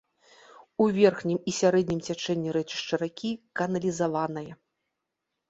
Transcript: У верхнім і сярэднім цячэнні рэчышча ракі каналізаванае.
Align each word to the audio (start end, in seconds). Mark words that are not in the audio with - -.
У 0.85 0.87
верхнім 0.95 1.39
і 1.51 1.53
сярэднім 1.57 1.99
цячэнні 2.07 2.49
рэчышча 2.57 3.01
ракі 3.03 3.31
каналізаванае. 3.63 4.49